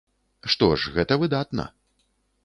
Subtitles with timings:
[0.53, 1.65] Што ж, гэта выдатна.